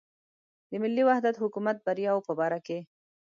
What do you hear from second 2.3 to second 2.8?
باره کې.